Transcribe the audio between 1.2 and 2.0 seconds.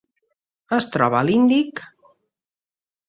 l'Índic: